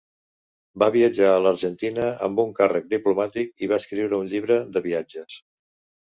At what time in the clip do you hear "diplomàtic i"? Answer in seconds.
2.93-3.69